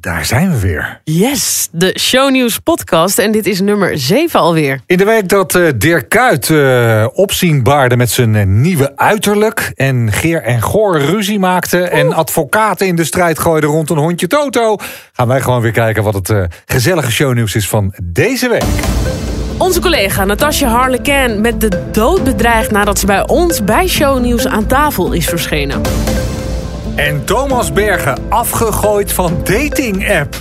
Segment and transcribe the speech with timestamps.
[0.00, 1.00] Daar zijn we weer.
[1.04, 3.18] Yes, de Shownieuws podcast.
[3.18, 4.80] En dit is nummer 7 alweer.
[4.86, 9.72] In de week dat uh, Dirk Kuyt uh, opzien baarde met zijn uh, nieuwe uiterlijk...
[9.74, 11.82] en Geer en Goor ruzie maakte...
[11.82, 14.76] en advocaten in de strijd gooiden rond een hondje Toto...
[15.12, 16.32] gaan wij gewoon weer kijken wat het
[16.66, 18.64] gezellige shownieuws is van deze week.
[19.56, 22.70] Onze collega Natasja Harlequin met de dood bedreigd...
[22.70, 25.80] nadat ze bij ons bij Shownieuws aan tafel is verschenen.
[26.98, 30.36] En Thomas Bergen afgegooid van dating-app.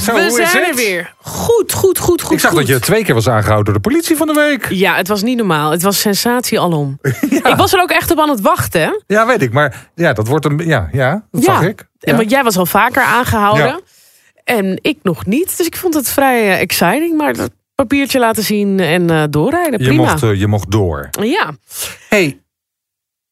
[0.00, 1.14] Zo, We zijn er weer.
[1.20, 2.32] Goed, goed, goed, goed.
[2.32, 2.58] Ik zag goed.
[2.60, 4.66] dat je twee keer was aangehouden door de politie van de week.
[4.70, 5.70] Ja, het was niet normaal.
[5.70, 6.98] Het was sensatie alom.
[7.30, 9.02] Ik was er ook echt op aan het wachten.
[9.06, 9.52] Ja, weet ik.
[9.52, 10.58] Maar ja, dat wordt een...
[10.64, 11.52] Ja, ja dat ja.
[11.54, 11.80] zag ik.
[12.00, 12.16] En Ja.
[12.16, 13.80] want jij was al vaker aangehouden.
[14.44, 15.56] En ik nog niet.
[15.56, 17.16] Dus ik vond het vrij eh, exciting.
[17.16, 19.78] Maar dat papiertje laten zien en eh, doorrijden.
[19.78, 20.02] je, Prima.
[20.02, 21.08] mocht, eh, je mocht door.
[21.20, 21.52] Ja.
[22.08, 22.38] hey,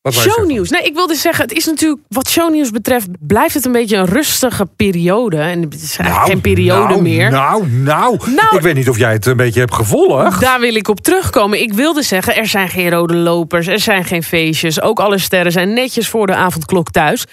[0.03, 0.21] wat je?
[0.21, 0.71] Shownieuws.
[0.71, 4.07] Nee, ik wilde zeggen, het is natuurlijk, wat shownieuws betreft, blijft het een beetje een
[4.07, 5.37] rustige periode.
[5.37, 7.31] En het is eigenlijk geen periode nou, meer.
[7.31, 8.57] Nou, nou, Nou.
[8.57, 10.41] Ik weet niet of jij het een beetje hebt gevolgd.
[10.41, 11.61] Daar wil ik op terugkomen.
[11.61, 14.81] Ik wilde zeggen, er zijn geen rode lopers, er zijn geen feestjes.
[14.81, 17.25] Ook alle sterren zijn netjes voor de avondklok thuis.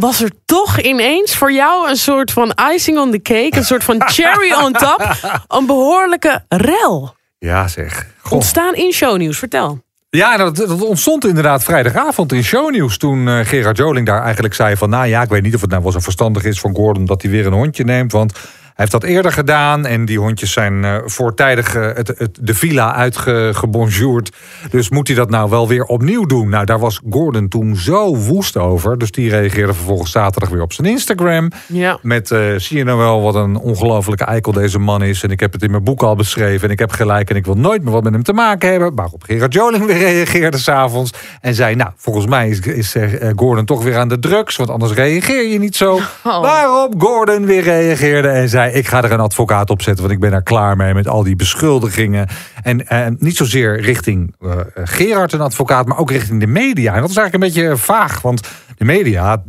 [0.00, 3.84] Was er toch ineens voor jou een soort van icing on the cake, een soort
[3.84, 5.16] van cherry on top,
[5.48, 8.06] een behoorlijke rel Ja, zeg.
[8.20, 8.32] Goh.
[8.32, 9.38] ontstaan in shownieuws?
[9.38, 9.82] Vertel.
[10.10, 12.98] Ja, dat, dat ontstond inderdaad vrijdagavond in shownieuws.
[12.98, 14.90] Toen eh, Gerard Joling daar eigenlijk zei van...
[14.90, 17.04] nou ja, ik weet niet of het nou wel zo verstandig is van Gordon...
[17.04, 18.32] dat hij weer een hondje neemt, want
[18.80, 19.86] heeft dat eerder gedaan...
[19.86, 24.30] en die hondjes zijn eh, voortijdig eh, het, het, de villa uitgebonjourd.
[24.70, 26.48] Dus moet hij dat nou wel weer opnieuw doen?
[26.48, 28.98] Nou, daar was Gordon toen zo woest over.
[28.98, 31.50] Dus die reageerde vervolgens zaterdag weer op zijn Instagram...
[31.66, 31.98] Ja.
[32.02, 35.22] Met, eh, zie je nou wel wat een ongelofelijke eikel deze man is.
[35.22, 36.66] En ik heb het in mijn boek al beschreven.
[36.66, 38.94] En ik heb gelijk en ik wil nooit meer wat met hem te maken hebben.
[38.94, 41.12] Waarop Gerard Joling weer reageerde s'avonds.
[41.40, 42.96] En zei, nou, volgens mij is, is
[43.36, 44.56] Gordon toch weer aan de drugs.
[44.56, 45.94] Want anders reageer je niet zo.
[46.24, 46.40] Oh.
[46.40, 48.69] Waarop Gordon weer reageerde en zei...
[48.74, 50.94] ik ga er een advocaat op zetten, want ik ben er klaar mee...
[50.94, 52.28] met al die beschuldigingen.
[52.62, 55.86] En eh, niet zozeer richting eh, Gerard een advocaat...
[55.86, 56.94] maar ook richting de media.
[56.94, 59.42] En dat is eigenlijk een beetje vaag, want de media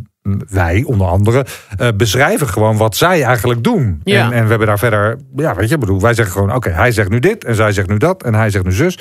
[0.49, 1.45] wij onder andere
[1.77, 4.01] eh, beschrijven gewoon wat zij eigenlijk doen.
[4.03, 4.25] Ja.
[4.25, 6.69] En, en we hebben daar verder, ja, weet je, ik bedoel, wij zeggen gewoon: oké,
[6.69, 8.99] hij zegt nu dit en zij zegt nu dat en hij zegt nu zus.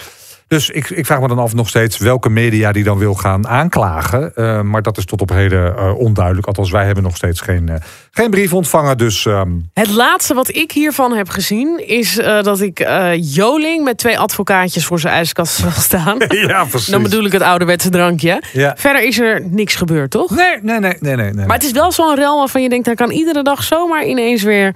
[0.50, 3.48] Dus ik, ik vraag me dan af nog steeds welke media die dan wil gaan
[3.48, 4.34] aanklagen.
[4.34, 6.46] Eh, maar dat is tot op heden eh, onduidelijk.
[6.46, 7.74] Althans, wij hebben nog steeds geen, eh,
[8.10, 8.98] geen brief ontvangen.
[8.98, 14.18] Dus ehm, Het laatste wat ik hiervan heb gezien is dat ik Joling met twee
[14.18, 16.18] advocaatjes voor zijn ijskast zal staan.
[16.48, 16.92] ja, precies.
[16.92, 18.42] Dan bedoel ik het ouderwetse drankje.
[18.52, 18.74] Ja.
[18.76, 20.30] Verder is er niks gebeurd, toch?
[20.30, 21.32] Nee, nee, nee, nee, nee.
[21.32, 21.46] nee.
[21.46, 24.42] Maar het is wel zo'n rel waarvan je denkt, hij kan iedere dag zomaar ineens
[24.42, 24.74] weer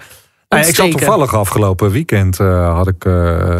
[0.60, 3.14] Nee, ik zat toevallig afgelopen weekend uh, had ik uh,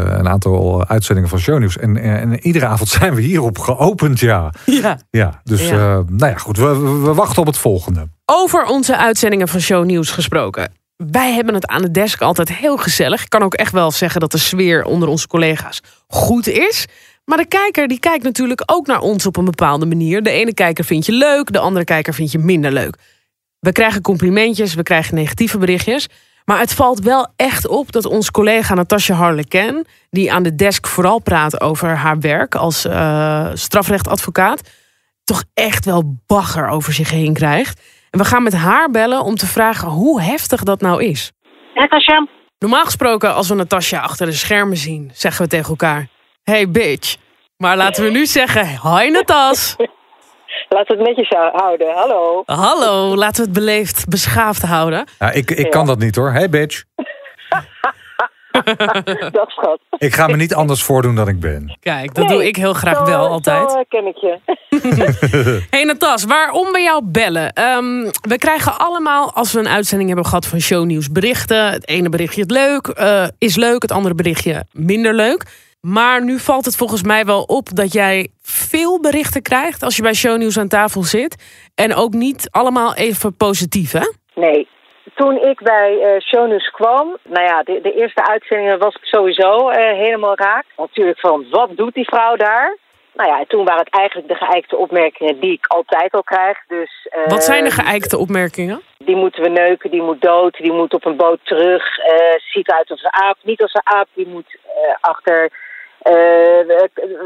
[0.06, 1.78] een aantal uitzendingen van Shownieuws.
[1.78, 4.52] En, en, en, iedere avond zijn we hierop geopend, ja.
[4.66, 4.98] Ja.
[5.10, 5.74] Ja, dus Ja.
[5.74, 6.56] Uh, nou ja, goed.
[6.56, 8.08] We, we, wachten op het volgende.
[8.24, 10.72] Over onze uitzendingen van Shownieuws gesproken.
[10.96, 13.22] Wij hebben het aan de desk altijd heel gezellig.
[13.22, 16.86] Ik kan ook echt wel zeggen dat de sfeer onder onze collega's goed is.
[17.24, 20.22] Maar de kijker die kijkt natuurlijk ook naar ons op een bepaalde manier.
[20.22, 22.96] De ene kijker vindt je leuk, de andere kijker vindt je minder leuk.
[23.58, 26.08] We krijgen complimentjes, we krijgen negatieve berichtjes.
[26.44, 29.86] Maar het valt wel echt op dat onze collega Natasja Harlequin...
[30.10, 34.70] die aan de desk vooral praat over haar werk als uh, strafrechtadvocaat...
[35.24, 37.82] toch echt wel bagger over zich heen krijgt.
[38.10, 41.32] En we gaan met haar bellen om te vragen hoe heftig dat nou is.
[41.74, 42.26] Natasja,
[42.58, 45.10] Normaal gesproken, als we Natasja achter de schermen zien...
[45.14, 46.08] zeggen we tegen elkaar,
[46.42, 47.16] hey bitch.
[47.56, 49.76] Maar laten we nu zeggen, hi Natas.
[50.74, 51.94] laten we het netjes houden.
[51.94, 52.42] Hallo.
[52.46, 55.04] Hallo, laten we het beleefd, beschaafd houden.
[55.18, 56.30] Ja, ik ik kan dat niet hoor.
[56.32, 56.82] Hey bitch.
[59.32, 59.80] Dat schat.
[59.98, 61.76] Ik ga me niet anders voordoen dan ik ben.
[61.80, 63.70] Kijk, dat Nee, doe ik heel graag zo- wel altijd.
[63.70, 64.38] Zo eh, ken ik je.
[65.70, 67.52] Hey Natas, waarom we jou bellen?
[67.52, 71.70] Ehm, we krijgen allemaal, als we een uitzending hebben gehad van shownieuws, berichten.
[71.72, 75.44] Het ene berichtje het leuk, eh, is leuk, het andere berichtje minder leuk.
[75.84, 80.02] Maar nu valt het volgens mij wel op dat jij veel berichten krijgt als je
[80.02, 81.62] bij shownieuws aan tafel zit.
[81.74, 84.06] En ook niet allemaal even positief, hè?
[84.34, 84.68] Nee.
[85.14, 89.68] Toen ik bij eh Shownews kwam, nou ja, de, de eerste uitzendingen was het sowieso
[89.68, 90.64] eh, helemaal raak.
[90.76, 92.76] Natuurlijk van, wat doet die vrouw daar?
[93.14, 96.58] Nou ja, toen waren het eigenlijk de geëikte opmerkingen die ik altijd al krijg.
[96.68, 98.82] Dus, eh, Wat zijn de geëikte opmerkingen?
[98.98, 101.84] Die moeten we neuken, die moet dood, die moet op een boot terug.
[102.52, 104.56] ziet uit als een aap, niet als een aap, die moet
[105.00, 105.50] achter...
[106.04, 106.12] eh,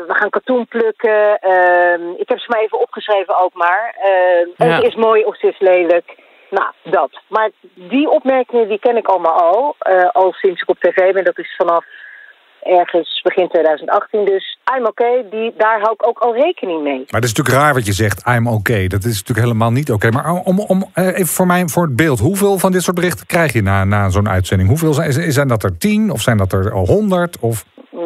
[0.06, 1.38] we, gaan katoen plukken.
[1.38, 3.94] Ehm, ik heb ze maar even opgeschreven ook maar.
[4.02, 4.74] Ehm, Ja.
[4.76, 6.14] Het is mooi of het is lelijk.
[6.50, 7.10] Nou, dat.
[7.28, 9.76] Maar die opmerkingen die ken ik allemaal al.
[9.78, 11.24] eh, al sinds ik op tv ben.
[11.24, 11.84] Dat is vanaf
[12.62, 14.24] ergens begin 2018.
[14.24, 16.96] Dus I'm okay, die, daar hou ik ook al rekening mee.
[16.96, 18.86] Maar dat is natuurlijk raar wat je zegt, I'm okay.
[18.86, 20.10] Dat is natuurlijk helemaal niet oké.
[20.10, 22.18] Maar om, om, eh, even voor mij voor het beeld.
[22.18, 24.68] Hoeveel van dit soort berichten krijg je na, na zo'n uitzending?
[24.68, 27.38] Hoeveel zijn, zijn dat er tien of zijn dat er al honderd?
[27.40, 27.64] Of...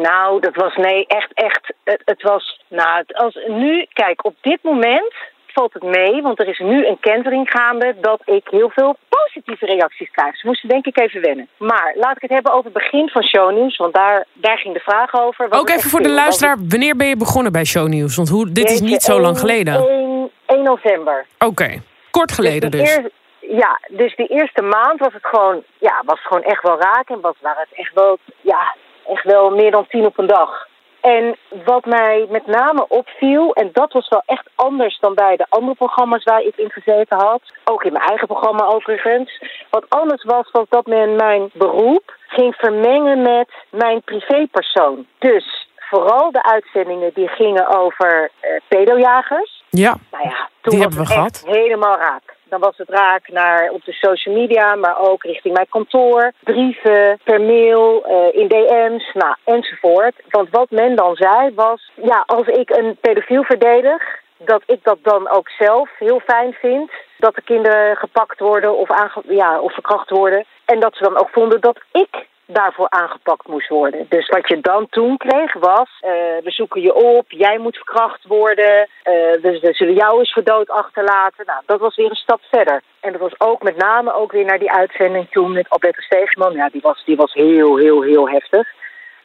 [0.09, 1.73] Nou, dat was nee, echt, echt.
[1.83, 5.13] Het, het was, nou, als, nu, kijk, op dit moment
[5.53, 9.65] valt het mee, want er is nu een kentering gaande dat ik heel veel positieve
[9.65, 10.37] reacties krijg.
[10.37, 11.47] Ze moesten denk ik even wennen.
[11.57, 14.79] Maar laat ik het hebben over het begin van shownieuws, want daar, daar ging de
[14.79, 15.47] vraag over.
[15.49, 18.15] Ook even voor de luisteraar, wanneer ben je begonnen bij shownieuws?
[18.15, 19.87] Want hoe, dit is niet zo lang geleden.
[19.87, 21.25] 1, 1 november.
[21.39, 22.95] Oké, kort geleden dus.
[22.95, 23.11] dus.
[23.39, 27.21] ja, dus die eerste maand was het gewoon, ja, was gewoon echt wel raak en
[27.21, 28.75] was, waren het echt wel, ja,
[29.07, 30.67] echt wel meer dan tien op een dag.
[31.01, 35.45] En wat mij met name opviel, en dat was wel echt anders dan bij de
[35.49, 39.41] andere programma's waar ik in gezeten had, ook in mijn eigen programma overigens.
[39.69, 45.07] Wat anders was, was dat men mijn beroep ging vermengen met mijn privépersoon.
[45.19, 49.63] Dus vooral de uitzendingen die gingen over uh, pedojagers.
[49.69, 51.43] Ja, nou ja toen die hebben we gehad.
[51.45, 52.32] helemaal raak.
[52.53, 56.31] Dan was het raak naar op de social media, maar ook richting mijn kantoor.
[56.39, 60.15] Brieven, per mail, uh, in DM's, nou, enzovoort.
[60.29, 64.03] Want wat men dan zei was, ja, als ik een pedofiel verdedig,
[64.37, 66.91] dat ik dat dan ook zelf heel fijn vind.
[67.17, 68.89] Dat de kinderen gepakt worden of,
[69.27, 70.45] ja, of verkracht worden.
[70.65, 74.05] En dat ze dan ook vonden dat ik daarvoor aangepakt moest worden.
[74.09, 76.09] Dus wat je dan toen kreeg was, uh,
[76.43, 81.45] we zoeken je op, jij moet verkracht worden, uh, we, zullen jou eens voor achterlaten.
[81.45, 82.81] Nou, dat was weer een stap verder.
[82.99, 86.53] En dat was ook met name ook weer naar die uitzending toen met Alberto Stegeman.
[86.53, 88.67] Ja, die was, die was heel, heel, heel heftig.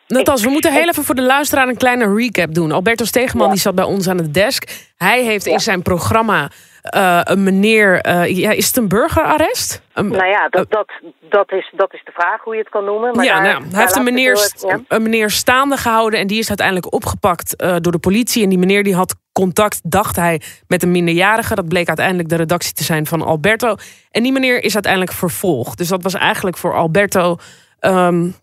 [0.09, 2.73] Natas, we moeten heel even voor de luisteraar een kleine recap doen.
[2.73, 4.91] Alberto Stegeman die zat bij ons aan de desk.
[4.97, 6.51] Hij heeft in zijn programma
[6.97, 8.07] uh, een meneer...
[8.07, 9.83] Uh, ja, is het een burgerarrest?
[9.95, 10.91] nou ja, dat, dat,
[11.21, 13.17] dat, is, dat is de vraag hoe je het kan noemen.
[13.17, 14.53] Maar ja, nou, hij heeft een meneer,
[14.89, 16.21] een meneer staande gehouden...
[16.21, 18.43] en die is uiteindelijk opgepakt uh, door de politie.
[18.43, 21.55] En die meneer die had contact, dacht hij, met een minderjarige.
[21.55, 23.77] Dat bleek uiteindelijk de redactie te zijn van Alberto.
[24.11, 25.79] En die meneer is uiteindelijk vervolgd.
[25.79, 27.37] Dus dat was eigenlijk voor Alberto...
[27.81, 28.35] Um,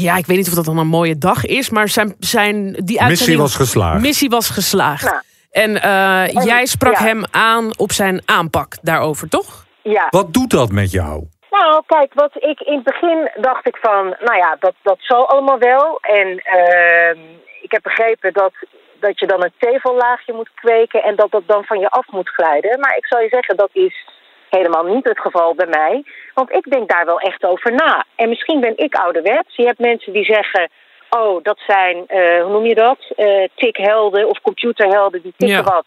[0.00, 3.04] ja, ik weet niet of dat dan een mooie dag is, maar zijn, zijn die
[3.04, 4.00] Missie was geslaagd.
[4.00, 5.04] Missie was geslaagd.
[5.04, 9.66] Nou, en uh, jij sprak hem aan op zijn aanpak daarover, toch?
[9.82, 10.06] Ja.
[10.10, 11.24] Wat doet dat met jou?
[11.50, 15.28] Nou, kijk, wat ik in het begin dacht ik van, nou ja, dat, dat zal
[15.28, 15.98] allemaal wel.
[16.00, 17.10] En uh,
[17.62, 18.52] ik heb begrepen dat,
[19.00, 22.28] dat je dan een tevellaagje moet kweken en dat dat dan van je af moet
[22.28, 22.80] glijden.
[22.80, 24.06] Maar ik zal je zeggen, dat is
[24.50, 26.04] helemaal niet het geval bij mij.
[26.34, 28.04] Want ik denk daar wel echt over na.
[28.16, 29.56] En misschien ben ik ouderwets.
[29.56, 30.70] Je hebt mensen die zeggen,
[31.10, 32.98] oh, dat zijn, uh, hoe noem je dat?
[33.16, 35.86] Uh, tikhelden of computerhelden die tikken wat.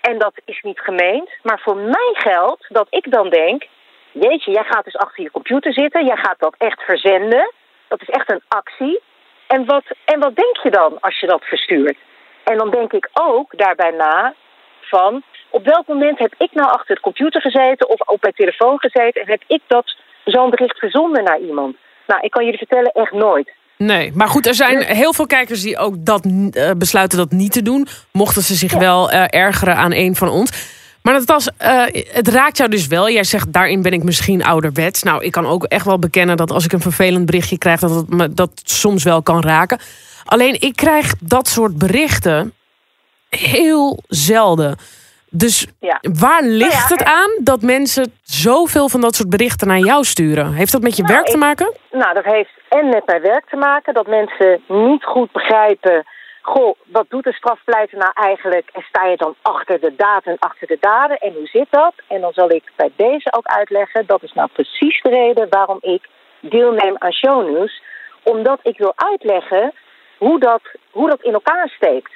[0.00, 1.30] En dat is niet gemeend.
[1.42, 3.66] Maar voor mij geldt dat ik dan denk,
[4.12, 6.06] jeetje, jij gaat dus achter je computer zitten.
[6.06, 7.52] Jij gaat dat echt verzenden.
[7.88, 9.00] Dat is echt een actie.
[9.46, 11.96] En wat, en wat denk je dan als je dat verstuurt?
[12.44, 14.34] En dan denk ik ook daarbij na
[14.88, 18.78] van, op welk moment heb ik nou achter het computer gezeten of op mijn telefoon
[18.78, 21.76] gezeten en heb ik dat zo'n bericht verzonden naar iemand?
[22.06, 23.52] Nou, ik kan jullie vertellen, echt nooit.
[23.78, 27.52] Nee, maar goed, er zijn heel veel kijkers die ook dat uh, besluiten dat niet
[27.52, 27.86] te doen.
[28.12, 30.74] Mochten ze zich wel uh, ergeren aan een van ons.
[31.02, 33.10] Maar dat was, uh, het raakt jou dus wel.
[33.10, 35.02] Jij zegt, daarin ben ik misschien ouderwets.
[35.02, 37.80] Nou, ik kan ook echt wel bekennen dat als ik een vervelend berichtje krijg...
[37.80, 39.78] dat het me dat soms wel kan raken.
[40.24, 42.52] Alleen, ik krijg dat soort berichten
[43.28, 44.76] heel zelden.
[45.30, 45.66] Dus
[46.20, 50.52] waar nou ligt het aan dat mensen zoveel van dat soort berichten naar jou sturen?
[50.52, 51.74] Heeft dat met je nou, werk te maken?
[51.90, 53.94] nou, dat heeft en met mijn werk te maken.
[53.94, 56.04] Dat mensen niet goed begrijpen...
[56.42, 58.70] Goh, wat doet een strafpleiter nou eigenlijk?
[58.72, 61.18] En sta je dan achter de daad en achter de daden?
[61.18, 61.92] En hoe zit dat?
[62.08, 64.06] En dan zal ik bij deze ook uitleggen...
[64.06, 66.08] dat is nou precies de reden waarom ik
[66.40, 67.82] deelneem aan shownieuws.
[68.22, 69.72] Omdat ik wil uitleggen
[70.18, 72.12] hoe dat, hoe dat in elkaar steekt.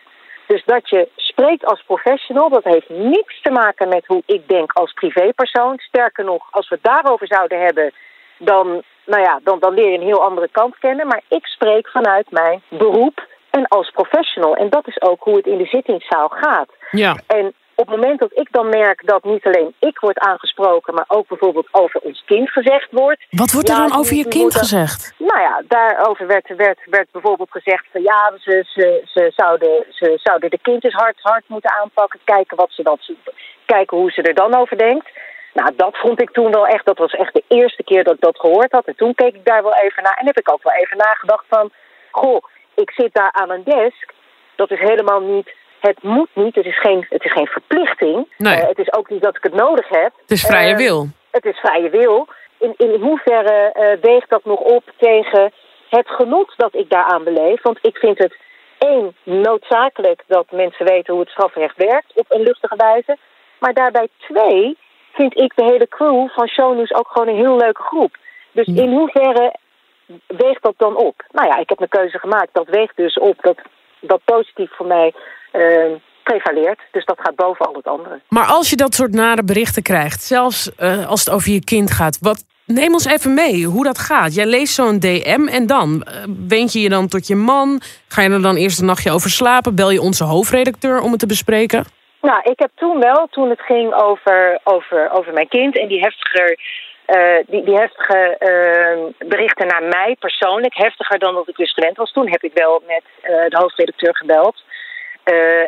[0.52, 4.73] Dus dat je spreekt als professional, dat heeft niets te maken met hoe ik denk
[4.73, 5.78] als privépersoon.
[5.78, 7.92] Sterker nog, als we het daarover zouden hebben,
[8.38, 11.07] dan, nou ja, dan, dan leer je een heel andere kant kennen.
[11.07, 14.57] Maar ik spreek vanuit mijn beroep en als professional.
[14.57, 16.69] En dat is ook hoe het in de zittingszaal gaat.
[16.90, 17.16] Ja.
[17.26, 21.05] En op het moment dat ik dan merk dat niet alleen ik word aangesproken, maar
[21.09, 23.27] ook bijvoorbeeld over ons kind gezegd wordt.
[23.31, 25.15] Wat wordt er dan over je kind gezegd?
[25.19, 30.19] Nou ja, daarover werd, werd, werd bijvoorbeeld gezegd van ja, ze, ze, ze, zouden, ze
[30.23, 33.11] zouden de kind eens hard, hard moeten aanpakken, kijken, wat ze dat,
[33.67, 35.09] kijken hoe ze er dan over denkt.
[35.53, 38.21] Nou, dat vond ik toen wel echt, dat was echt de eerste keer dat ik
[38.21, 38.87] dat gehoord had.
[38.87, 41.45] En toen keek ik daar wel even naar en heb ik ook wel even nagedacht
[41.49, 41.71] van,
[42.11, 42.45] goh,
[42.75, 44.13] ik zit daar aan een desk.
[44.57, 48.35] Dat is helemaal niet het moet niet, het is geen, het is geen verplichting.
[48.37, 48.57] Nee.
[48.57, 50.13] Uh, het is ook niet dat ik het nodig heb.
[50.21, 51.09] Het is vrije uh, wil.
[51.31, 52.29] Het is vrije wil.
[52.59, 55.53] In, in hoeverre uh, weegt dat nog op tegen
[55.89, 57.63] het genot dat ik daaraan beleef.
[57.63, 58.37] Want ik vind het
[58.79, 63.17] één, noodzakelijk dat mensen weten hoe het strafrecht werkt op een luchtige wijze.
[63.59, 64.79] Maar daarbij twee,
[65.13, 68.17] vind ik de hele crew van Shownews ook gewoon een heel leuke groep.
[68.53, 69.55] Dus in hoeverre
[70.27, 71.25] weegt dat dan op?
[71.31, 72.49] Nou ja, ik heb mijn keuze gemaakt.
[72.53, 73.59] Dat weegt dus op dat,
[74.00, 75.14] dat positief voor mij
[75.52, 76.80] uh, prevaleert.
[76.90, 78.21] Dus dat gaat boven al het andere.
[78.28, 81.90] Maar als je dat soort nare berichten krijgt, zelfs uh, als het over je kind
[81.90, 84.35] gaat, wat, neem ons even mee hoe dat gaat.
[84.35, 86.07] Jij leest zo'n DM en dan?
[86.09, 86.14] Uh,
[86.49, 87.80] wend je je dan tot je man?
[88.09, 89.75] Ga je er dan eerst een nachtje over slapen?
[89.75, 91.85] Bel je onze hoofdredacteur om het te bespreken?
[92.21, 96.00] Nou, ik heb toen wel, toen het ging over, over, over mijn kind en die
[96.00, 96.59] heftiger
[97.17, 101.97] uh, die, die heftige uh, berichten naar mij persoonlijk, heftiger dan dat ik dus gewend
[101.97, 102.12] was.
[102.12, 104.62] Toen heb ik wel met uh, de hoofdredacteur gebeld.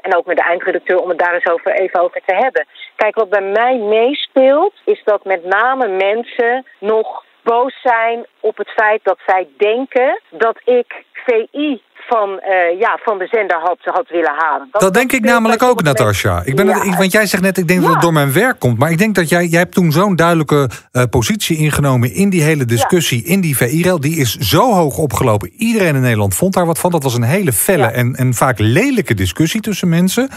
[0.00, 2.66] en ook met de eindredacteur om het daar eens over, even over te hebben.
[2.96, 8.70] Kijk, wat bij mij meespeelt, is dat met name mensen nog boos zijn op het
[8.70, 14.08] feit dat zij denken dat ik VI van, uh, ja, van de zender had, had
[14.08, 14.68] willen halen.
[14.70, 16.42] Dat, dat denk ik namelijk ook, Natasja.
[16.44, 16.78] Ik ben ja.
[16.78, 17.84] het, want jij zegt net, ik denk ja.
[17.86, 18.78] dat het door mijn werk komt.
[18.78, 22.42] Maar ik denk dat jij, jij hebt toen zo'n duidelijke uh, positie ingenomen in die
[22.42, 24.00] hele discussie, in die VI-rel.
[24.00, 25.48] Die is zo hoog opgelopen.
[25.48, 26.90] Iedereen in Nederland vond daar wat van.
[26.90, 30.28] Dat was een hele felle en, en vaak lelijke discussie tussen mensen.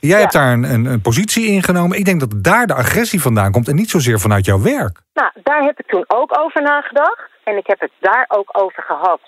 [0.00, 1.98] Jij hebt daar een, een, een, positie ingenomen.
[1.98, 5.00] Ik denk dat daar de agressie vandaan komt en niet zozeer vanuit jouw werk.
[5.14, 7.30] Nou, daar heb ik toen ook over nagedacht.
[7.44, 9.20] En ik heb het daar ook over gehad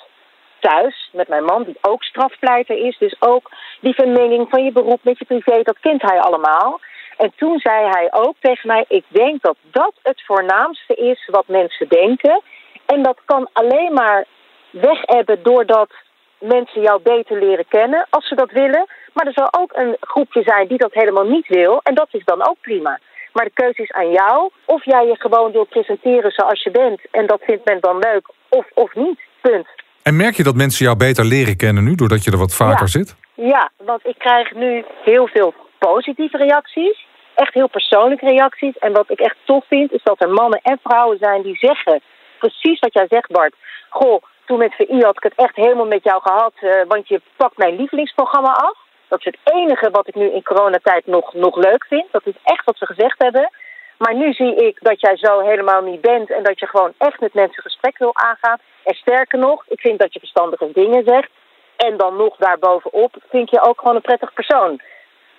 [0.68, 2.98] thuis met mijn man, die ook strafpleiter is.
[2.98, 6.80] Dus ook die vermenging van je beroep met je privé, dat kent hij allemaal.
[7.16, 11.48] En toen zei hij ook tegen mij: Ik denk dat dat het voornaamste is wat
[11.48, 12.42] mensen denken.
[12.86, 14.24] En dat kan alleen maar
[14.70, 15.90] weg hebben doordat
[16.38, 18.86] mensen jou beter leren kennen, als ze dat willen.
[19.12, 21.80] Maar er zal ook een groepje zijn die dat helemaal niet wil.
[21.82, 22.98] En dat is dan ook prima.
[23.32, 24.50] Maar de keuze is aan jou.
[24.64, 27.00] Of jij je gewoon wilt presenteren zoals je bent.
[27.10, 28.28] En dat vindt men dan leuk.
[28.48, 29.20] Of, of niet.
[29.40, 29.66] Punt.
[30.08, 32.80] En merk je dat mensen jou beter leren kennen nu, doordat je er wat vaker
[32.80, 32.96] ja.
[32.98, 33.16] zit?
[33.34, 37.06] Ja, want ik krijg nu heel veel positieve reacties.
[37.34, 38.78] Echt heel persoonlijke reacties.
[38.78, 42.00] En wat ik echt tof vind, is dat er mannen en vrouwen zijn die zeggen...
[42.38, 43.54] precies wat jij zegt, Bart.
[43.88, 46.52] Goh, toen met VI had ik het echt helemaal met jou gehad...
[46.60, 48.76] Uh, want je pakt mijn lievelingsprogramma af.
[49.08, 52.06] Dat is het enige wat ik nu in coronatijd nog, nog leuk vind.
[52.10, 53.50] Dat is echt wat ze gezegd hebben.
[53.98, 56.30] Maar nu zie ik dat jij zo helemaal niet bent...
[56.30, 58.58] en dat je gewoon echt met mensen gesprek wil aangaan...
[58.84, 61.30] En sterker nog, ik vind dat je verstandige dingen zegt.
[61.76, 64.80] En dan nog daarbovenop vind je ook gewoon een prettig persoon.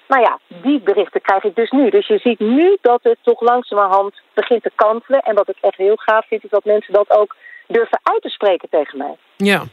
[0.07, 1.89] Nou ja, die berichten krijg ik dus nu.
[1.89, 5.19] Dus je ziet nu dat het toch langzamerhand begint te kantelen.
[5.19, 7.35] En wat ik echt heel gaaf vind, is dat mensen dat ook
[7.67, 9.15] durven uit te spreken tegen mij.
[9.35, 9.63] Ja.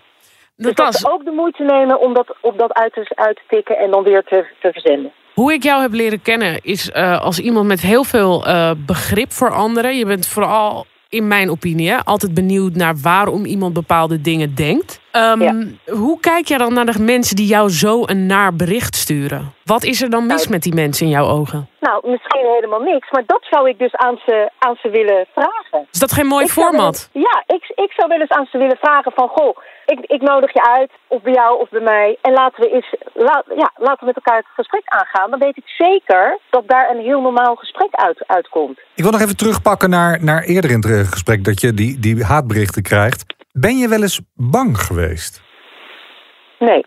[0.57, 3.43] Dus dat ze ook de moeite nemen om dat, op dat uit te, uit te
[3.49, 5.12] tikken en dan weer te, te verzenden.
[5.35, 9.33] Hoe ik jou heb leren kennen is uh, als iemand met heel veel uh, begrip
[9.33, 9.97] voor anderen.
[9.97, 15.01] Je bent vooral in mijn opinie, altijd benieuwd naar waarom iemand bepaalde dingen denkt.
[15.12, 15.55] Um, ja.
[15.87, 19.55] Hoe kijk jij dan naar de mensen die jou zo een naar bericht sturen?
[19.65, 21.69] Wat is er dan mis nou, met die mensen in jouw ogen?
[21.81, 25.87] Nou, misschien helemaal niks, maar dat zou ik dus aan ze, aan ze willen vragen.
[25.93, 27.09] Is dat geen mooi ik format?
[27.12, 29.29] Ja, ik, ik zou wel eens aan ze willen vragen van...
[29.29, 32.19] goh, ik, ik nodig je uit, of bij jou of bij mij...
[32.23, 35.31] en laten we, eens, la, ja, laten we met elkaar het gesprek aangaan.
[35.31, 38.79] Dan weet ik zeker dat daar een heel normaal gesprek uit, uitkomt.
[38.95, 41.45] Ik wil nog even terugpakken naar, naar eerder in het gesprek...
[41.45, 43.25] dat je die, die haatberichten krijgt.
[43.53, 45.43] Ben je wel eens bang geweest?
[46.59, 46.87] Nee.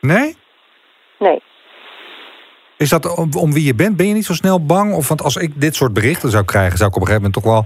[0.00, 0.36] Nee?
[1.18, 1.42] Nee.
[2.76, 3.96] Is dat om, om, wie je bent?
[3.96, 4.94] Ben je niet zo snel bang?
[4.94, 7.44] Of want als ik dit soort berichten zou krijgen, zou ik op een gegeven moment
[7.44, 7.64] toch wel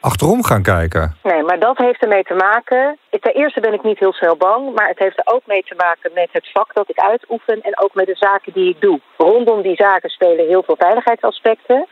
[0.00, 1.16] achterom gaan kijken.
[1.22, 2.98] Nee, maar dat heeft ermee te maken.
[3.10, 5.74] Ten eerste ben ik niet heel snel bang, maar het heeft er ook mee te
[5.76, 9.00] maken met het vak dat ik uitoefen en ook met de zaken die ik doe.
[9.16, 11.86] Rondom die zaken spelen heel veel veiligheidsaspecten.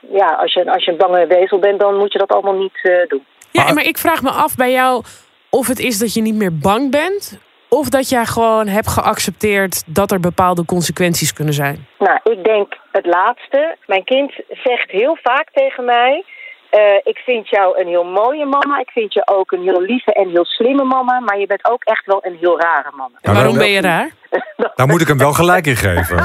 [0.00, 2.78] Ja, als je, als je een bange wezel bent, dan moet je dat allemaal niet
[2.82, 3.26] uh, doen.
[3.50, 5.04] Ja, maar ik vraag me af bij jou
[5.50, 7.40] of het is dat je niet meer bang bent...
[7.68, 11.86] of dat jij gewoon hebt geaccepteerd dat er bepaalde consequenties kunnen zijn.
[11.98, 13.76] Nou, ik denk het laatste.
[13.86, 16.24] Mijn kind zegt heel vaak tegen mij...
[16.70, 18.78] Uh, ik vind jou een heel mooie mama.
[18.78, 21.20] Ik vind je ook een heel lieve en heel slimme mama.
[21.20, 23.18] Maar je bent ook echt wel een heel rare mama.
[23.20, 24.10] En waarom ben je raar?
[24.74, 26.18] Daar moet ik hem wel gelijk in geven.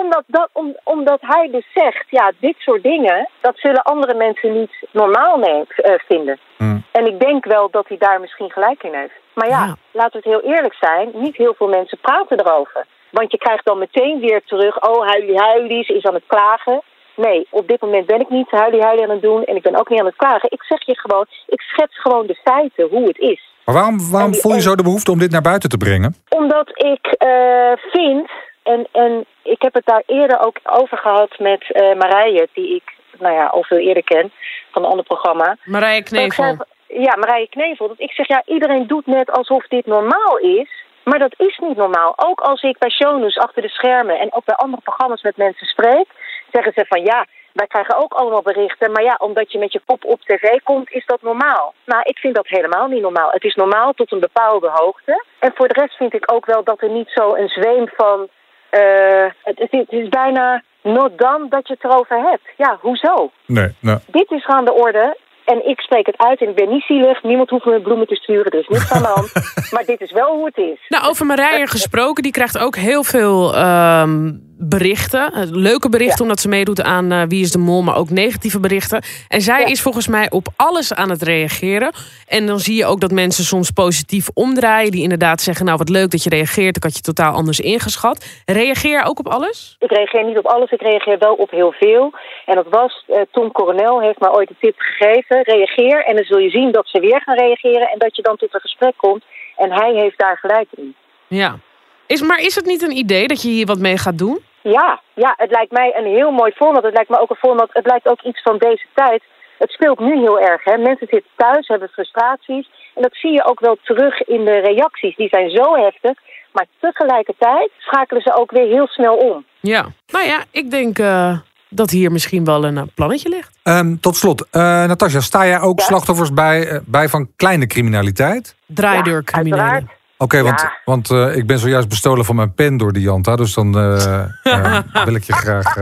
[0.00, 3.28] omdat, dat, om, omdat hij dus zegt, ja, dit soort dingen...
[3.40, 5.60] dat zullen andere mensen niet normaal uh,
[6.08, 6.38] vinden.
[6.56, 6.84] Hmm.
[6.92, 9.14] En ik denk wel dat hij daar misschien gelijk in heeft.
[9.34, 9.76] Maar ja, Ja.
[9.90, 11.10] laten we het heel eerlijk zijn.
[11.14, 12.86] Niet heel veel mensen praten erover.
[13.10, 14.82] Want je krijgt dan meteen weer terug...
[14.88, 16.82] oh, huilie huilie, ze is aan het klagen.
[17.16, 19.44] Nee, op dit moment ben ik niet huilie huilie aan het doen...
[19.44, 20.50] en ik ben ook niet aan het klagen.
[20.50, 23.50] Ik zeg je gewoon, ik schets gewoon de feiten, hoe het is.
[23.64, 26.14] Maar waarom, waarom voel je zo de behoefte om dit naar buiten te brengen?
[26.28, 28.30] Omdat ik eh, vind,
[28.62, 32.92] en, en ik heb het daar eerder ook over gehad met eh Marije, die ik
[33.18, 34.32] nou ja, al veel eerder ken
[34.70, 35.56] van een ander programma.
[35.64, 36.66] Marije zei, Knevel.
[36.86, 40.80] ja, Marije Knevel, dat ik zeg, ja, iedereen doet net alsof dit normaal is.
[41.04, 42.14] Maar dat is niet normaal.
[42.16, 45.66] Ook als ik bij shownews achter de schermen en ook bij andere programma's met mensen
[45.66, 46.06] spreek,
[46.52, 48.92] zeggen ze van ja, wij krijgen ook allemaal berichten.
[48.92, 51.74] Maar ja, omdat je met je kop op tv komt, is dat normaal.
[51.84, 53.30] Nou, ik vind dat helemaal niet normaal.
[53.30, 55.24] Het is normaal tot een bepaalde hoogte.
[55.38, 58.28] En voor de rest vind ik ook wel dat er niet zo een zweem van.
[58.70, 62.46] eh, het, is, het is bijna not dan dat je het erover hebt.
[62.56, 63.30] Ja, hoezo?
[63.46, 63.98] Nee, nou.
[64.06, 65.16] Dit is aan de orde.
[65.44, 67.22] En ik spreek het uit en ik ben niet zielig.
[67.22, 68.52] Niemand hoeft me bloemen te sturen.
[68.52, 69.32] Er is niks aan de hand.
[69.72, 70.78] Maar dit is wel hoe het is.
[70.88, 74.30] Nou, over Marije gesproken, die krijgt ook heel veel ehm,
[74.64, 75.32] berichten.
[75.32, 76.22] Eh, Leuke berichten Ja.
[76.22, 79.02] omdat ze meedoet aan eh, Wie is de Mol, maar ook negatieve berichten.
[79.28, 79.66] En zij Ja.
[79.66, 81.92] is volgens mij op alles aan het reageren.
[82.26, 84.90] En dan zie je ook dat mensen soms positief omdraaien.
[84.90, 86.76] Die inderdaad zeggen, nou wat leuk dat je reageert.
[86.76, 88.42] Ik had je totaal anders ingeschat.
[88.46, 89.76] Reageer je ook op alles?
[89.78, 92.12] Ik reageer niet op alles, ik reageer wel op heel veel.
[92.46, 95.42] En dat was, eh, Tom Coronel heeft mij ooit de tip gegeven.
[95.42, 97.88] Reageer en dan zul je zien dat ze weer gaan reageren...
[97.92, 99.24] en dat je dan tot een gesprek komt.
[99.56, 100.94] En hij heeft daar gelijk in.
[101.26, 101.58] Ja.
[102.06, 104.38] Is, maar is het niet een idee dat je hier wat mee gaat doen?
[104.62, 106.82] Ja, ja, het lijkt mij een heel mooi format.
[106.82, 109.22] Het lijkt me ook een format, het lijkt ook iets van deze tijd.
[109.58, 110.76] Het speelt nu heel erg, hè.
[110.76, 112.70] Mensen zitten thuis, hebben frustraties.
[112.94, 115.16] En dat zie je ook wel terug in de reacties.
[115.16, 116.18] Die zijn zo heftig.
[116.52, 119.44] Maar tegelijkertijd schakelen ze ook weer heel snel om.
[119.60, 119.86] Ja.
[120.06, 121.38] Nou ja, ik denk eh,
[121.68, 123.58] dat hier misschien wel een eh, plannetje ligt.
[123.62, 125.84] Ehm, tot slot, eh Natasja, sta jij ook Ja?
[125.84, 128.56] slachtoffers bij, bij van kleine criminaliteit?
[128.66, 129.64] Draaideurcriminelen.
[129.64, 130.00] uiteraard.
[130.22, 130.72] Oké, want, Ja.
[130.84, 133.36] want eh, ik ben zojuist bestolen van mijn pen door die Janta.
[133.36, 135.74] Dus dan eh, eh, wil ik je graag...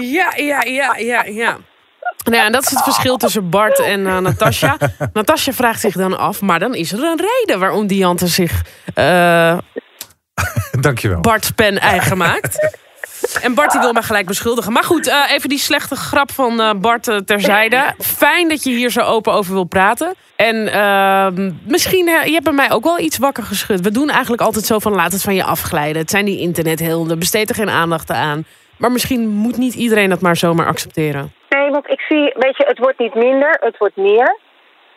[0.00, 1.56] Ja, ja, ja, ja, ja.
[2.24, 4.76] Nou ja, en dat is het verschil tussen Bart en Natasja.
[5.12, 8.62] Natasja vraagt zich dan af, maar dan is er een reden waarom die Jante zich
[8.94, 9.58] eh
[10.80, 11.20] dankjewel.
[11.20, 12.58] Bart's pen eigen maakt.
[13.40, 14.72] En Bart die wil mij gelijk beschuldigen.
[14.72, 17.94] Maar goed, eh, even die slechte grap van eh, Bart eh, terzijde.
[17.98, 20.14] Fijn dat je hier zo open over wil praten.
[20.36, 23.80] En ehm, misschien, je hebt bij mij ook wel iets wakker geschud.
[23.80, 26.02] We doen eigenlijk altijd zo van laat het van je afglijden.
[26.02, 28.44] Het zijn die internethelden, besteed er geen aandacht aan.
[28.78, 31.32] Maar misschien moet niet iedereen dat maar zomaar accepteren.
[31.48, 34.38] Nee, want ik zie, weet je, het wordt niet minder, het wordt meer.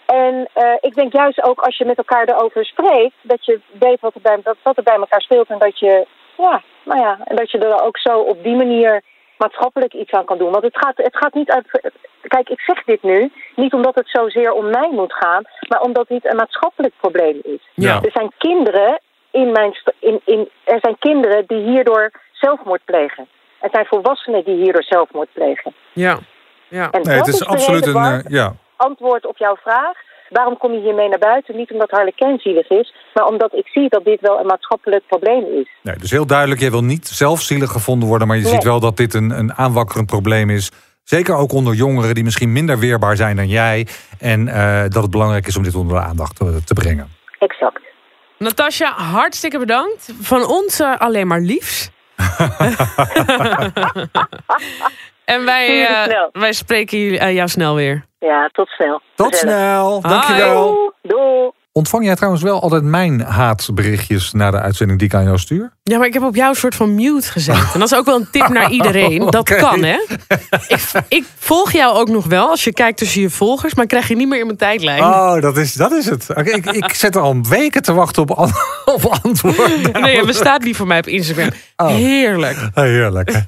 [0.05, 4.13] En ik denk juist ook als je met elkaar erover spreekt, dat je weet wat
[4.21, 5.49] er wat er bij elkaar speelt.
[5.49, 9.01] En dat je, ja, nou ja, en dat je er ook zo op die manier
[9.37, 10.51] maatschappelijk iets aan kan doen.
[10.51, 11.93] Want het gaat, het gaat niet uit.
[12.21, 16.07] Kijk, ik zeg dit nu niet omdat het zozeer om mij moet gaan, maar omdat
[16.07, 17.69] dit een maatschappelijk probleem is.
[17.73, 18.01] Ja.
[18.01, 18.99] Er zijn kinderen
[19.31, 23.27] in mijn in, in, er zijn kinderen die hierdoor zelfmoord plegen.
[23.59, 25.73] Er zijn volwassenen die hierdoor zelfmoord plegen.
[25.93, 26.19] Ja,
[26.67, 26.91] ja.
[26.91, 27.95] En Nee, dat het is de absoluut een...
[27.95, 28.55] Eh, ja.
[28.75, 29.97] antwoord op jouw vraag.
[30.39, 31.55] Waarom kom je hiermee naar buiten?
[31.55, 35.43] Niet omdat Harlekijn zielig is, maar omdat ik zie dat dit wel een maatschappelijk probleem
[35.61, 35.69] is.
[35.83, 38.27] Nee, dus heel duidelijk, jij wil niet zelf zielig gevonden worden...
[38.27, 38.51] maar je Nee.
[38.51, 40.71] ziet wel dat dit een, een aanwakkerend probleem is.
[41.03, 43.87] Zeker ook onder jongeren die misschien minder weerbaar zijn dan jij.
[44.19, 47.07] En eh, dat het belangrijk is om dit onder de aandacht te, te brengen.
[47.39, 47.79] Exact.
[48.37, 50.13] Natasja, hartstikke bedankt.
[50.21, 51.89] Van ons eh, alleen maar liefs.
[55.25, 56.29] en wij, eh, snel.
[56.31, 58.05] wij spreken jullie- eh, jou snel weer.
[58.19, 59.01] Ja, tot snel.
[59.15, 59.55] Tot Gezellig.
[59.55, 60.73] snel, dankjewel.
[60.73, 60.89] Doei.
[61.01, 61.51] Doei.
[61.77, 64.31] Ontvang jij trouwens wel altijd mijn haatberichtjes...
[64.31, 65.71] na de uitzending die ik aan jou stuur?
[65.83, 67.55] Ja, maar ik heb op jou een soort van mute gezet.
[67.73, 69.29] En dat is ook wel een tip naar iedereen.
[69.29, 69.97] Dat kan, hè?
[70.67, 74.07] Ik, ik volg jou ook nog wel als je kijkt tussen je volgers, maar krijg
[74.07, 75.03] je niet meer in mijn tijdlijn.
[75.03, 76.25] Oh, dat is, dat is het.
[76.29, 78.53] Oké, ik, ik zit er al weken te wachten op, an-
[78.95, 80.01] op antwoorden.
[80.01, 81.49] Nee, het bestaat niet voor mij op Instagram.
[81.77, 81.87] Oh.
[81.87, 82.57] Heerlijk.
[82.73, 83.31] Heerlijk.
[83.33, 83.39] hè.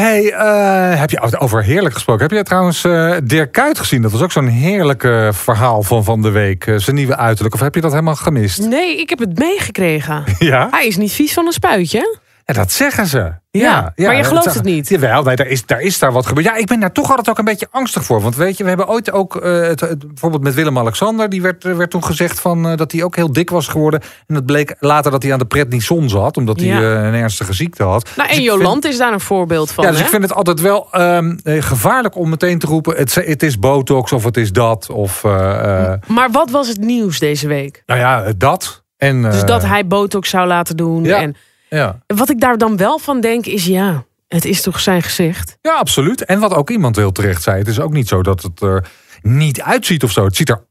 [0.00, 2.22] hey, eh, heb je over heerlijk gesproken?
[2.22, 4.02] Heb je trouwens eh Dirk Kuyt gezien?
[4.02, 6.66] Dat was ook zo'n heerlijke verhaal van van de week.
[6.66, 7.54] Eh, zijn nieuwe uiterlijk.
[7.54, 8.66] Of heb je dat helemaal gemist?
[8.66, 10.24] Nee, ik heb het meegekregen.
[10.38, 10.68] Ja?
[10.70, 12.18] Hij is niet vies van een spuitje.
[12.46, 13.32] En dat zeggen ze.
[13.50, 14.88] Ja, maar je gelooft het niet.
[14.88, 16.46] Jawel, nee, daar, is, daar is daar wat gebeurd.
[16.46, 18.20] Ja, ik ben daar toch altijd ook een beetje angstig voor.
[18.20, 21.28] Want weet je, we hebben ooit ook, eh, het, het- bijvoorbeeld met Willem-Alexander...
[21.28, 24.00] die werd, werd toen gezegd van, eh, dat hij ook heel dik was geworden.
[24.26, 26.36] En het bleek later dat hij aan de prednison zat...
[26.36, 26.80] omdat hij Ja.
[26.80, 28.04] eh, een ernstige ziekte had.
[28.16, 29.84] Nou, Dus en vind- Jolant is daar een voorbeeld van.
[29.84, 30.04] ja, dus hè?
[30.04, 32.96] ik vind het altijd wel ehm, eh, gevaarlijk om meteen te roepen...
[32.96, 34.90] Het, het is botox of het is dat.
[34.90, 37.82] Of, Maar wat was het nieuws deze week?
[37.86, 38.84] nou ja, dat.
[38.96, 41.04] En, Dus dat hij botox zou laten doen.
[41.04, 41.20] ja.
[41.20, 41.36] En
[41.68, 41.98] Ja.
[42.06, 45.58] wat ik daar dan wel van denk is ja, het is toch zijn gezicht.
[45.60, 46.24] ja, absoluut.
[46.24, 47.58] En wat ook iemand heel terecht zei...
[47.58, 48.88] het is ook niet zo dat het er
[49.22, 50.24] niet uitziet of zo.
[50.24, 50.64] Het ziet er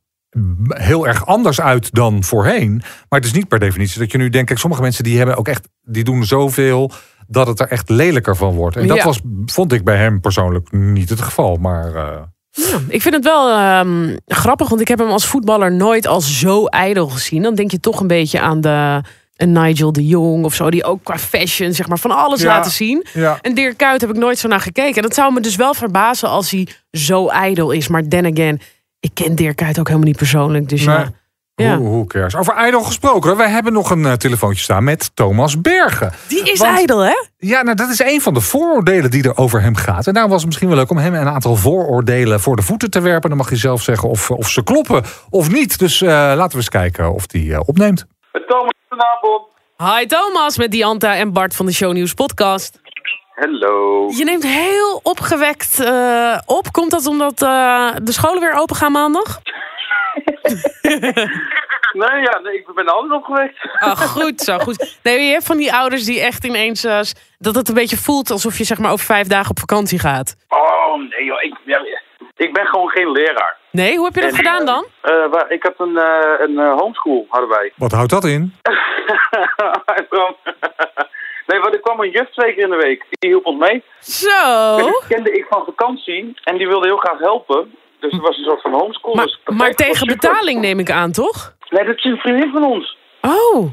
[0.67, 2.75] heel erg anders uit dan voorheen.
[3.09, 4.47] Maar het is niet per definitie dat je nu denkt...
[4.47, 5.67] Kijk, sommige mensen die hebben ook echt...
[5.81, 6.91] die doen zoveel
[7.27, 8.75] dat het er echt lelijker van wordt.
[8.77, 9.03] En dat Ja.
[9.03, 11.55] was, vond ik bij hem persoonlijk niet het geval.
[11.55, 15.71] Maar eh, Ja, ik vind het wel ehm, grappig, want ik heb hem als voetballer
[15.71, 17.41] nooit als zo ijdel gezien.
[17.41, 19.01] Dan denk je toch een beetje aan de
[19.35, 22.47] een Nigel de Jong of zo, die ook qua fashion zeg maar van alles Ja.
[22.47, 23.05] laten zien.
[23.13, 23.39] ja.
[23.41, 24.95] En Dirk Kuyt heb ik nooit zo naar gekeken.
[24.95, 27.87] En dat zou me dus wel verbazen als hij zo ijdel is.
[27.87, 28.61] Maar then again,
[28.99, 30.69] Ik ken Dirk Kuyt ook helemaal niet persoonlijk.
[30.69, 30.95] Dus Nee.
[30.97, 31.11] ja.
[31.57, 31.77] Ja.
[31.77, 32.35] Hoe, hoe cares?
[32.35, 33.37] Over Idol gesproken.
[33.37, 36.11] Wij hebben nog een eh, telefoontje staan met Thomas Bergen.
[36.27, 37.13] Die is Want- ijdel, hè?
[37.37, 40.07] Ja, nou, dat is een van de vooroordelen die er over hem gaat.
[40.07, 42.89] En daarom was het misschien wel leuk om hem een aantal vooroordelen voor de voeten
[42.89, 43.29] te werpen.
[43.29, 45.79] Dan mag je zelf zeggen of, of ze kloppen of niet.
[45.79, 48.05] Dus eh, laten we eens kijken of die eh, opneemt.
[48.43, 49.47] Thomas, goedenavond.
[49.77, 52.81] Hi Thomas, met Dianta en Bart van de Show News podcast.
[53.35, 54.07] Hallo.
[54.17, 56.71] Je neemt heel opgewekt eh, op.
[56.71, 59.39] Komt dat omdat eh, de scholen weer open gaan maandag?
[61.95, 63.69] Nee, ja, nee, ik ben altijd opgewekt.
[63.79, 64.99] Ah, goed zo, goed.
[65.03, 66.83] Nee, je hebt van die ouders die echt ineens...
[66.83, 66.99] eh,
[67.37, 70.35] dat het een beetje voelt alsof je zeg maar over vijf dagen op vakantie gaat.
[70.49, 71.79] Oh, nee joh, ik, ja,
[72.35, 73.57] ik ben gewoon geen leraar.
[73.71, 74.85] Nee, hoe heb je dat En, gedaan eh, dan?
[75.01, 77.71] eh, waar- ik had een, eh, een homeschool, hadden wij.
[77.75, 78.53] Wat houdt dat in?
[81.47, 83.05] nee, want er kwam een juf twee keer in de week.
[83.09, 83.83] Die hielp ons mee.
[83.99, 84.77] Zo.
[84.77, 87.75] En die kende ik van vakantie en die wilde heel graag helpen.
[87.99, 89.13] Dus het was een soort van homeschool.
[89.15, 91.53] Maar, dus maar tegen betaling neem ik aan, toch?
[91.69, 92.97] Nee, dat is een vriendin van ons.
[93.21, 93.65] Oh,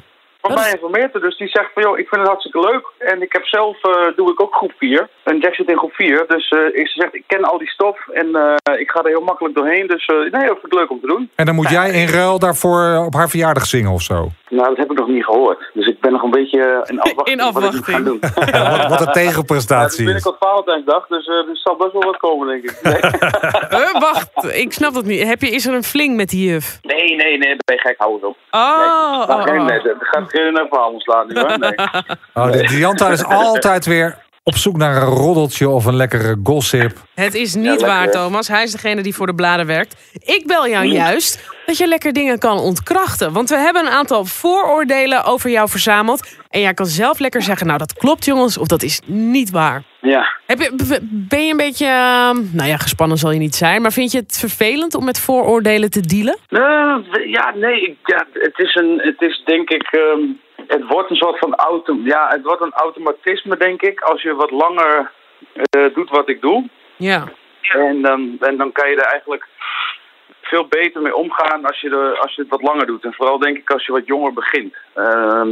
[0.43, 2.85] Van Wat mij informeert er, dus die zegt van joh, ik vind het hartstikke leuk.
[2.99, 5.09] En ik heb zelf, eh, doe ik ook groep 4.
[5.25, 6.25] En Jack zit in groep 4.
[6.29, 9.09] Dus eh, ik ze zegt, ik ken al die stof en eh, ik ga er
[9.09, 9.87] heel makkelijk doorheen.
[9.87, 11.31] Dus eh, nee, dat vind ik leuk om te doen.
[11.35, 14.29] En dan moet jij in ruil daarvoor op haar verjaardag zingen of zo.
[14.49, 15.71] Nou, dat heb ik nog niet gehoord.
[15.75, 16.59] Dus ik ben nog een beetje
[16.91, 18.21] in afwachting, In wat ik moet gaan doen.
[18.31, 18.89] afwachting.
[18.89, 22.03] Wat, wat een Ja, het is tegenprestatie binnenkort Valentijnsdag, dus eh, er zal best wel
[22.03, 22.79] wat komen, denk ik.
[22.83, 23.01] Nee,
[23.83, 25.23] Eh, wacht, ik snap dat niet.
[25.23, 26.79] Heb je, is er een fling met die juf?
[26.83, 28.37] nee, nee, nee ben je gek, hou eens op.
[28.51, 29.67] Oh, Nee, oh, nee, oh.
[29.67, 31.35] nee, dat gaat geen naar verhaal ontslaan nu.
[31.35, 31.75] Nee.
[32.35, 36.97] Oh, de Dianta is altijd weer op zoek naar een roddeltje of een lekkere gossip.
[37.15, 38.11] Het is niet waar?
[38.11, 38.49] Thomas.
[38.49, 39.97] Hij is degene die voor de bladen werkt.
[40.13, 43.33] Ik bel jou juist dat je lekker dingen kan ontkrachten.
[43.33, 46.29] Want we hebben een aantal vooroordelen over jou verzameld.
[46.49, 49.83] En jij kan zelf lekker zeggen, nou dat klopt jongens, of dat is niet waar.
[50.03, 53.83] Ja, Heb je, ben je een beetje, eh, nou ja, gespannen zal je niet zijn.
[53.83, 56.37] Maar vind je het vervelend om met vooroordelen te dealen?
[56.49, 60.21] Eh, ja, nee, ik, ja, het is een, het is denk ik, ehm,
[60.67, 64.35] het wordt een soort van auto, ja, het wordt een automatisme denk ik, als je
[64.35, 65.11] wat langer
[65.71, 66.69] eh, doet wat ik doe.
[66.97, 67.25] Ja.
[67.61, 69.47] En dan, en dan kan je er eigenlijk
[70.41, 73.05] veel beter mee omgaan als je, de, als je het wat langer doet.
[73.05, 74.75] En vooral denk ik als je wat jonger begint.
[74.95, 75.51] Ehm,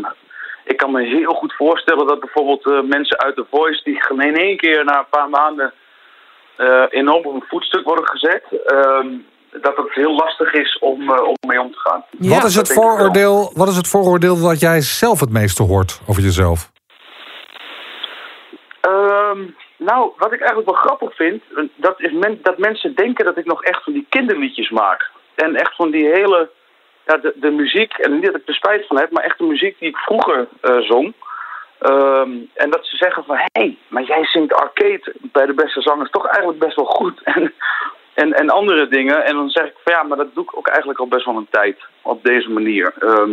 [0.71, 3.81] ik kan me heel goed voorstellen dat bijvoorbeeld eh, mensen uit de Voice...
[3.85, 5.73] die in één keer na een paar maanden
[6.57, 8.45] eh, enorm op een voetstuk worden gezet...
[8.67, 9.09] ehm,
[9.51, 12.05] dat het heel lastig is om, eh, om mee om te gaan.
[12.19, 15.63] Ja, wat, is het dat vooroordeel, wat is het vooroordeel wat jij zelf het meeste
[15.63, 16.71] hoort over jezelf?
[18.81, 19.41] Ehm,
[19.77, 21.43] nou, wat ik eigenlijk wel grappig vind,
[21.75, 25.11] dat is men, dat mensen denken dat ik nog echt van die kinderliedjes maak.
[25.35, 26.51] En echt van die hele,
[27.11, 29.45] ja, de, de muziek, en niet dat ik er spijt van heb, maar echt de
[29.45, 31.15] muziek die ik vroeger eh, zong.
[31.79, 35.81] Ehm, en dat ze zeggen van, hé, hey, maar jij zingt arcade bij de beste
[35.81, 37.21] zangers toch eigenlijk best wel goed.
[37.35, 37.55] En,
[38.15, 39.25] en, en andere dingen.
[39.25, 41.37] En dan zeg ik van, ja, maar dat doe ik ook eigenlijk al best wel
[41.37, 42.93] een tijd op deze manier.
[42.99, 43.31] Ehm,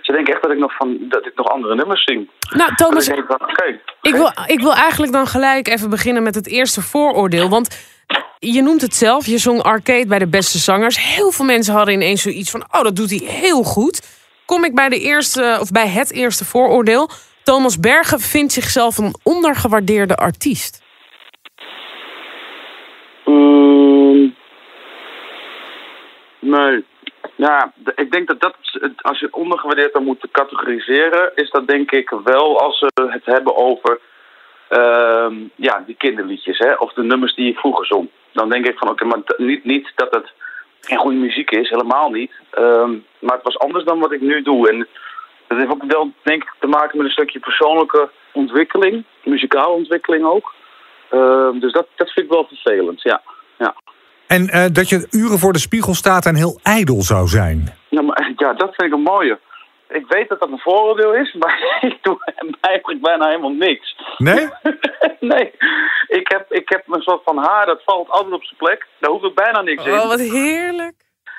[0.00, 2.30] ze denken echt dat ik nog, van, dat ik nog andere nummers zing.
[2.56, 3.80] Nou, Thomas, denk ik.
[4.02, 7.48] Ik wil, ik wil eigenlijk dan gelijk even beginnen met het eerste vooroordeel.
[7.48, 7.93] Want
[8.38, 11.14] je noemt het zelf, je zong arcade bij de beste zangers.
[11.14, 14.22] Heel veel mensen hadden ineens zoiets van, oh, dat doet hij heel goed.
[14.46, 17.08] Kom ik bij, de eerste, of bij het eerste vooroordeel.
[17.42, 20.82] Thomas Bergen vindt zichzelf een ondergewaardeerde artiest.
[23.24, 24.34] Mm,
[26.38, 26.84] nee.
[27.36, 28.56] Ja, ik denk dat dat,
[29.02, 33.56] als je ondergewaardeerd dan moet categoriseren, is dat denk ik wel als we het hebben
[33.56, 34.12] over ehm,
[35.56, 38.08] ja, die kinderliedjes, hè, of de nummers die ik vroeger zong.
[38.32, 40.32] Dan denk ik van, oké, maar niet, niet dat het
[40.80, 42.32] geen goede muziek is, helemaal niet.
[42.50, 44.70] Ehm, maar het was anders dan wat ik nu doe.
[44.70, 44.88] En
[45.46, 50.24] dat heeft ook wel, denk ik, te maken met een stukje persoonlijke ontwikkeling, muzikale ontwikkeling
[50.24, 50.54] ook.
[51.10, 53.22] Ehm, dus dat, dat vind ik wel vervelend, ja.
[53.58, 53.74] ja.
[54.26, 57.74] En eh, dat je uren voor de spiegel staat en heel ijdel zou zijn.
[57.88, 59.38] Ja, maar, ja, dat vind ik een mooie.
[59.94, 61.58] Ik weet dat dat een vooroordeel is, maar
[61.90, 62.18] ik doe
[62.60, 63.96] eigenlijk bijna helemaal niks.
[64.18, 64.48] Nee?
[65.32, 65.52] nee,
[66.06, 68.86] ik heb, ik heb een soort van haar, dat valt altijd op zijn plek.
[68.98, 69.92] Daar hoef ik bijna niks in.
[69.92, 70.94] Oh, wat heerlijk.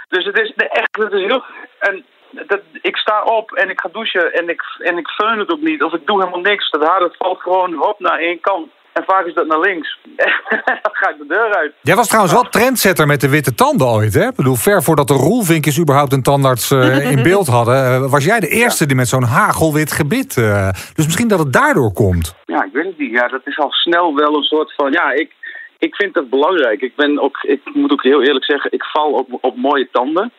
[0.08, 1.44] Dus het is nee, echt, het is heel...
[1.80, 5.52] En dat, ik sta op en ik ga douchen en ik, en ik feun het
[5.52, 5.84] ook niet.
[5.84, 6.70] Of ik doe helemaal niks.
[6.70, 8.72] Dat haar dat valt gewoon hop naar één kant.
[8.98, 10.00] En vaak is dat naar links.
[10.84, 11.74] dan ga ik de deur uit.
[11.82, 14.28] Jij was trouwens wel trendsetter met de witte tanden ooit, hè?
[14.28, 17.76] Ik bedoel, ver voordat de roelvinkjes überhaupt een tandarts eh, in beeld hadden...
[17.76, 20.38] eh, was jij de eerste die met zo'n hagelwit gebit...
[20.38, 22.36] eh, dus misschien dat het daardoor komt.
[22.46, 23.12] Ja, ik weet het niet.
[23.12, 24.92] Ja, dat is al snel wel een soort van...
[24.92, 25.32] Ja, ik,
[25.78, 26.82] ik vind dat belangrijk.
[26.82, 30.32] Ik, ben ook, ik moet ook heel eerlijk zeggen, ik val op, op mooie tanden.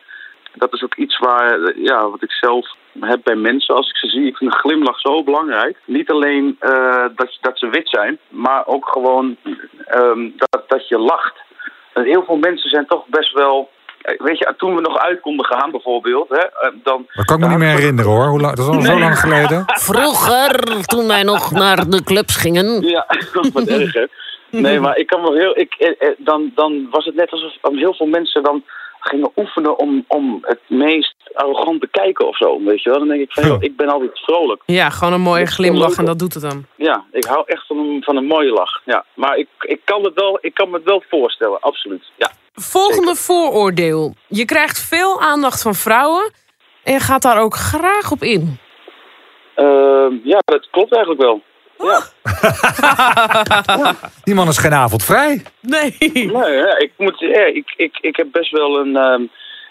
[0.57, 4.07] Dat is ook iets waar, ja, wat ik zelf heb bij mensen als ik ze
[4.07, 4.25] zie.
[4.27, 5.77] Ik vind een glimlach zo belangrijk.
[5.85, 9.35] Niet alleen eh, dat, dat ze wit zijn, maar ook gewoon
[9.85, 11.33] ehm, dat, dat je lacht.
[11.93, 13.69] heel veel mensen zijn toch best wel...
[14.01, 17.05] eh, Weet je, toen we nog uit konden gaan bijvoorbeeld, hè, eh, dan...
[17.13, 18.25] Dat kan ik me niet meer herinneren hoor.
[18.27, 19.63] Hoe dat is al zo lang geleden.
[19.91, 22.81] Vroeger, toen wij nog naar de clubs gingen.
[22.81, 23.05] Ja,
[23.53, 24.05] wat erg hè.
[24.49, 25.59] Nee, maar ik kan wel heel...
[25.59, 28.63] Ik, dan, dan was het net alsof heel veel mensen dan
[29.07, 32.63] gingen oefenen om, om het meest arrogant te kijken of zo.
[32.63, 32.99] Weet je wel?
[32.99, 34.61] Dan denk ik van, joh, ik ben altijd vrolijk.
[34.65, 36.65] Ja, gewoon een mooie glimlach en dat doet het dan.
[36.75, 38.81] Ja, ik hou echt van een, van een mooie lach.
[38.85, 42.03] Ja, maar ik, ik, kan het wel, ik kan me het wel voorstellen, absoluut.
[42.17, 42.31] Ja.
[42.53, 44.13] Volgende vooroordeel.
[44.27, 46.31] Je krijgt veel aandacht van vrouwen
[46.83, 48.59] en je gaat daar ook graag op in.
[49.55, 51.41] Ehm, ja, dat klopt eigenlijk wel.
[51.87, 51.99] Ja.
[54.23, 55.41] Die man is geen avond vrij.
[55.61, 55.95] Nee.
[55.99, 58.95] Nee, ja, ik, moet, ja, ik, ik, ik heb best wel een.
[58.95, 59.23] ehm,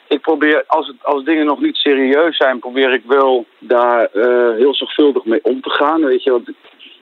[0.09, 4.57] ik probeer, als, het, als dingen nog niet serieus zijn, probeer ik wel daar eh,
[4.57, 6.05] heel zorgvuldig mee om te gaan.
[6.05, 6.51] Weet je, want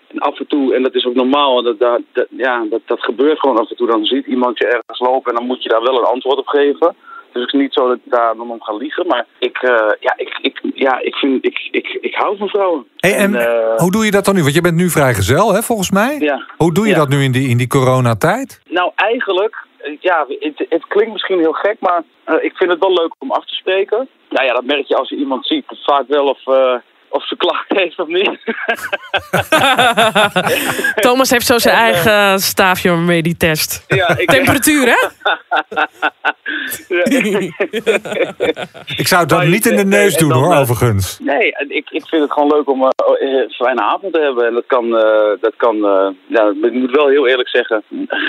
[0.09, 3.03] en af en toe, en dat is ook normaal, dat, dat, dat, ja, dat, dat
[3.03, 3.87] gebeurt gewoon af en toe.
[3.87, 6.47] Dan ziet iemand je ergens lopen en dan moet je daar wel een antwoord op
[6.47, 6.97] geven.
[7.35, 9.07] Dus het is niet zo dat ik daar dan om ga liegen.
[9.07, 9.71] Maar ik, eh,
[10.01, 12.87] ja, ik, ik, ja, ik, vind, ik, ik, ik hou van vrouwen.
[12.97, 14.43] Hey, en eh, hoe doe je dat dan nu?
[14.43, 16.17] Want je bent nu vrijgezel, hè, volgens mij.
[16.19, 16.47] ja.
[16.57, 16.97] Hoe doe je Ja.
[16.99, 18.61] dat nu in die, in die coronatijd?
[18.69, 22.03] Nou, eigenlijk, eh, ja, het, het klinkt misschien heel gek, maar
[22.41, 24.09] ik vind het wel leuk om af te spreken.
[24.29, 26.41] Nou ja, dat merk je als je iemand ziet, vaak wel of,
[27.15, 28.39] of ze klacht heeft of niet.
[31.05, 33.85] Thomas heeft zo zijn eigen staafje waarmee die test.
[33.89, 34.97] ja, ik, Temperatuur, hè?
[38.97, 41.19] Ik zou het dan niet in de neus en doen, dan, hoor, eh, overigens.
[41.19, 44.47] Nee, en ik, ik vind het gewoon leuk om eh, een fijne avond te hebben.
[44.47, 47.83] En dat kan, eh, dat kan eh, ja, ik moet wel heel eerlijk zeggen.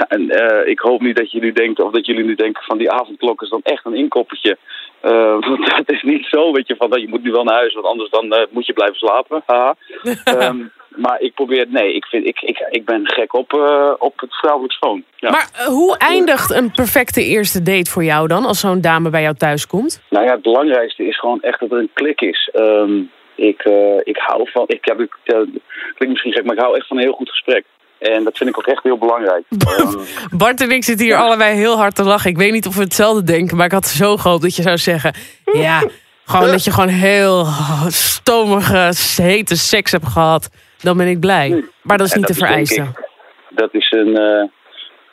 [0.08, 2.92] En, eh, ik hoop niet dat jullie denken, of dat jullie nu denken van die
[2.92, 4.58] avondklok is dan echt een inkoppertje.
[5.06, 7.56] Eh, want dat is niet zo, weet je, van dat je moet nu wel naar
[7.56, 9.44] huis, want anders dan eh, moet je blijven slapen.
[9.46, 9.76] Haha.
[10.24, 10.58] Ehm,
[10.96, 14.36] maar ik probeer, nee, ik, vind, ik, ik, ik ben gek op, eh, op het
[14.36, 15.04] vrouwelijk schoon.
[15.16, 15.30] Ja.
[15.30, 19.22] Maar eh, hoe eindigt een perfecte eerste date voor jou dan, als zo'n dame bij
[19.22, 20.02] jou thuis komt?
[20.10, 22.50] Nou ja, het belangrijkste is gewoon echt dat er een klik is.
[22.54, 23.02] Ehm,
[23.36, 26.88] ik, eh, ik hou van, ik heb, ik, klinkt misschien gek, maar ik hou echt
[26.88, 27.66] van een heel goed gesprek.
[27.98, 29.44] En dat vind ik ook echt heel belangrijk.
[29.78, 32.30] Ehm, Bart en ik zitten hier allebei heel hard te lachen.
[32.30, 34.78] Ik weet niet of we hetzelfde denken, maar ik had zo gehoopt dat je zou
[34.78, 35.14] zeggen...
[35.54, 35.84] Ja,
[36.26, 37.46] gewoon dat je gewoon heel
[37.88, 40.50] stomige, hete seks hebt gehad.
[40.78, 41.64] Dan ben ik blij.
[41.82, 42.84] Maar dat is niet te vereisten.
[42.84, 43.04] ik-
[43.50, 44.44] dat is een, eh,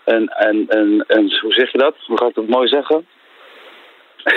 [0.05, 1.94] een, een, een, een, hoe zeg je dat?
[2.07, 3.07] Hoe ga ik dat mooi zeggen?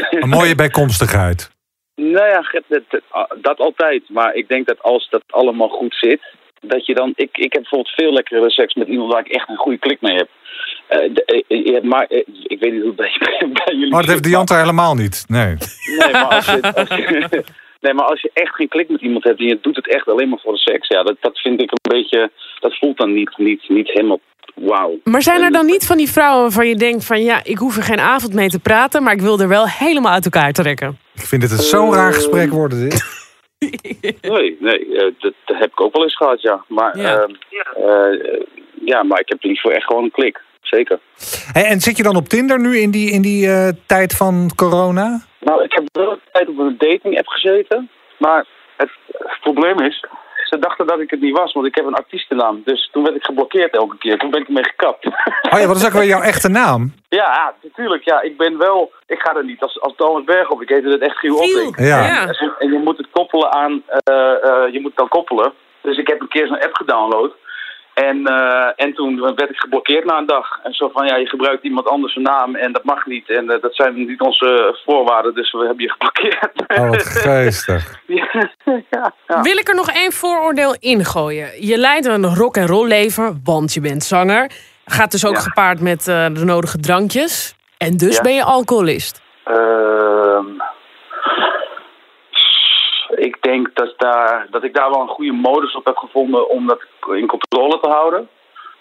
[0.10, 1.52] Een mooie bijkomstigheid.
[1.96, 3.02] Nou ja, dat,
[3.42, 4.04] dat altijd.
[4.10, 6.22] Maar ik denk dat als dat allemaal goed zit,
[6.62, 7.12] dat je dan...
[7.16, 10.02] Ik, ik heb bijvoorbeeld veel lekkere seks met iemand waar ik echt een goede klik
[10.02, 10.30] mee heb.
[10.88, 11.00] Eh,
[11.48, 12.06] eh, eh, maar
[12.44, 13.12] ik weet niet hoe het bij,
[13.66, 15.24] bij jullie Maar dat heeft Dianta helemaal niet.
[15.28, 15.56] Nee.
[15.98, 17.44] Nee, maar als je, als je-
[17.82, 20.08] nee, maar als je echt geen klik met iemand hebt en je doet het echt
[20.08, 23.14] alleen maar voor de seks, ja, dat, dat vind ik een beetje, dat voelt dan
[23.14, 24.20] niet, niet, niet helemaal
[24.56, 25.00] wauw.
[25.04, 27.24] Maar zijn er dan niet van die vrouwen waarvan je denkt van...
[27.24, 29.04] ja, ik hoef er geen avond mee te praten...
[29.04, 30.98] maar ik wil er wel helemaal uit elkaar trekken?
[31.16, 33.04] Ik vind het een zo'n raar gesprek worden, dit.
[34.22, 36.64] Nee, nee, dat, heb ik ook wel eens gehad, ja.
[36.68, 37.28] Maar Ja.
[37.50, 38.42] ja, eh,
[38.86, 40.42] ja maar ik heb liever echt gewoon een klik,
[40.76, 41.00] zeker.
[41.54, 44.50] Hey, en zit je dan op Tinder nu in die, in die eh, tijd van
[44.56, 45.08] corona?
[45.40, 48.46] Nou, ik heb wel een tijd op een dating app gezeten, maar
[48.78, 50.06] het, het probleem is,
[50.50, 52.62] ze dachten dat ik het niet was, want ik heb een artiestennaam.
[52.66, 55.06] Dus toen werd ik geblokkeerd elke keer, toen ben ik ermee gekapt.
[55.54, 56.94] Oh ja, wat is ook weer jouw echte naam?
[57.10, 58.04] Ja, natuurlijk.
[58.04, 58.92] Ja, ik ben wel.
[59.08, 60.62] Ik ga er niet als, als Thomas Berghoff.
[60.62, 61.76] Ik heette het echt Giel Opping.
[61.78, 62.28] Ja.
[62.28, 63.84] En, en je moet het koppelen aan.
[64.04, 65.54] eh, eh, je moet het dan koppelen.
[65.82, 67.32] Dus ik heb een keer zo'n app gedownload.
[67.96, 70.60] En, eh, en toen werd ik geblokkeerd na een dag.
[70.64, 73.30] En zo van ja, je gebruikt iemand anders zijn naam en dat mag niet.
[73.30, 76.52] En eh, dat zijn niet onze voorwaarden, dus we hebben je geblokkeerd.
[76.80, 78.00] Oh, wat geestig.
[78.06, 78.28] ja,
[78.90, 79.42] ja, ja.
[79.42, 81.50] Wil ik er nog één vooroordeel ingooien?
[81.66, 84.52] Je leidt een rock en roll leven, want je bent zanger.
[84.86, 85.40] Gaat dus ook Ja.
[85.40, 87.56] gepaard met eh, de nodige drankjes.
[87.78, 88.22] En dus Ja.
[88.22, 89.22] ben je alcoholist.
[89.44, 90.15] Ehm,
[93.16, 96.68] ik denk dat, daar, dat ik daar wel een goede modus op heb gevonden om
[96.68, 98.30] dat in controle te houden.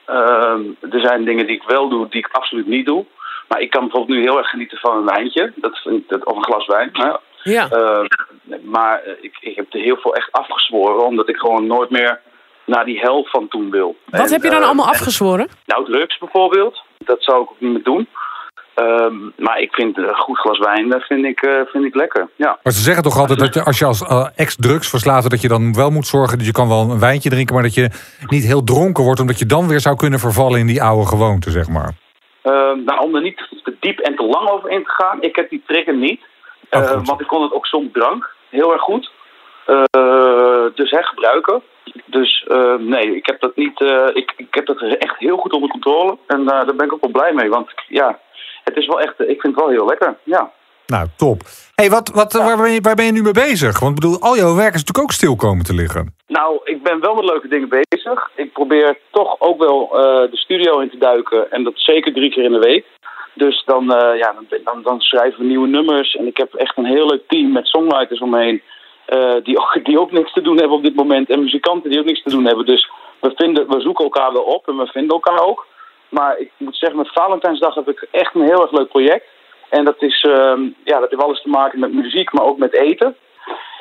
[0.04, 3.04] Ehm, er zijn dingen die ik wel doe, die ik absoluut niet doe.
[3.48, 5.52] Maar ik kan bijvoorbeeld nu heel erg genieten van een wijntje.
[5.56, 6.90] Dat vind ik, dat, of een glas wijn.
[7.42, 7.68] Ja.
[7.70, 8.06] Ehm,
[8.62, 11.04] maar eh, ik, ik heb er heel veel echt afgezworen.
[11.06, 12.20] Omdat ik gewoon nooit meer
[12.64, 13.96] naar die helft van toen wil.
[14.04, 15.48] Wat En, heb je dan eh, allemaal en- afgezworen?
[15.66, 16.82] nou, drugs bijvoorbeeld.
[16.98, 18.08] Dat zou ik ook niet meer doen.
[18.74, 22.28] Ehm, maar ik vind een goed glas wijn dat vind ik, eh, vind ik lekker.
[22.36, 22.58] Ja.
[22.62, 25.28] Maar ze zeggen toch altijd dat je als je als eh, ex-drugs verslaafde...
[25.28, 27.54] dat je dan wel moet zorgen dat je kan wel een wijntje drinken...
[27.54, 27.90] maar dat je
[28.26, 29.20] niet heel dronken wordt...
[29.20, 31.92] omdat je dan weer zou kunnen vervallen in die oude gewoonte, zeg maar.
[32.42, 35.22] Ehm, nou, om er niet te diep en te lang over in te gaan.
[35.22, 36.20] Ik heb die trigger niet.
[36.70, 37.06] Oh, Eh, goed.
[37.06, 38.30] want ik kon het ook zonder drank.
[38.50, 39.10] Heel erg goed.
[39.66, 41.62] Eh, dus hè, gebruiken.
[42.06, 43.80] Dus eh, nee, ik heb dat niet.
[43.80, 46.18] eh, ik, ik heb dat echt heel goed onder controle.
[46.26, 47.48] En eh, daar ben ik ook wel blij mee.
[47.48, 48.18] Want ja,
[48.64, 50.52] het is wel echt, ik vind het wel heel lekker, ja.
[50.86, 51.40] Nou, top.
[51.74, 53.80] hey, wat, wat, waar, ben je, waar ben je nu mee bezig?
[53.80, 56.14] Want ik bedoel, al jouw werk is natuurlijk ook stil komen te liggen.
[56.26, 58.30] Nou, ik ben wel met leuke dingen bezig.
[58.34, 61.50] Ik probeer toch ook wel uh, de studio in te duiken.
[61.50, 62.84] En dat zeker drie keer in de week.
[63.34, 66.14] Dus dan, uh, ja, dan, dan, dan, schrijven we nieuwe nummers.
[66.14, 68.62] En ik heb echt een heel leuk team met songwriters omheen.
[69.08, 71.30] Uh, die, ook, die ook niks te doen hebben op dit moment.
[71.30, 72.66] En muzikanten die ook niks te doen hebben.
[72.66, 75.66] Dus we, vinden, we zoeken elkaar wel op en we vinden elkaar ook.
[76.08, 79.24] Maar ik moet zeggen, met Valentijnsdag heb ik echt een heel erg leuk project.
[79.70, 82.74] En dat, is, uh, ja, dat heeft alles te maken met muziek, maar ook met
[82.74, 83.16] eten.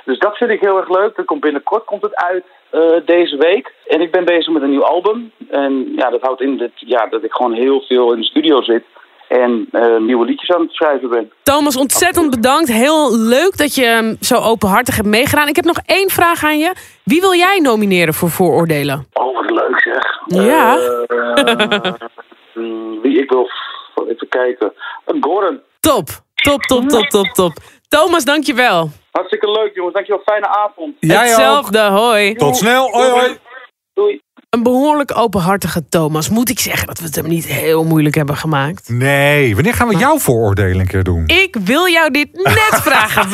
[0.05, 1.15] Dus dat vind ik heel erg leuk.
[1.15, 3.73] Dat komt binnenkort komt het uit uh, deze week.
[3.87, 5.31] En ik ben bezig met een nieuw album.
[5.49, 8.61] En ja, dat houdt in dat, ja, dat ik gewoon heel veel in de studio
[8.61, 8.83] zit.
[9.27, 11.31] En uh, nieuwe liedjes aan het schrijven ben.
[11.43, 12.71] Thomas, ontzettend bedankt.
[12.71, 15.47] Heel leuk dat je um, zo openhartig hebt meegedaan.
[15.47, 16.73] Ik heb nog één vraag aan je.
[17.03, 19.07] Wie wil jij nomineren voor vooroordelen?
[19.13, 20.12] Oh, wat leuk zeg.
[20.33, 20.77] Ja.
[21.07, 21.93] Uh,
[23.03, 23.49] wie ik wil...
[24.07, 24.73] Even kijken.
[25.19, 25.61] Gordon.
[25.79, 27.53] Top, top, top, top, top, top.
[27.87, 28.89] Thomas, dankjewel.
[29.11, 29.93] Hartstikke leuk, jongens.
[29.93, 30.21] Dankjewel.
[30.25, 30.95] Fijne avond.
[30.99, 31.97] Jij Hetzelfde, ook.
[31.97, 32.33] hoi.
[32.35, 32.89] Tot snel.
[32.91, 33.37] Hoi, hoi.
[33.93, 34.21] Doei.
[34.49, 36.29] Een behoorlijk openhartige Thomas.
[36.29, 38.89] Moet ik zeggen dat we het hem niet heel moeilijk hebben gemaakt?
[38.89, 39.53] Nee.
[39.55, 41.23] Wanneer gaan we jouw vooroordelen een keer doen?
[41.27, 43.29] Ik wil jou dit net vragen.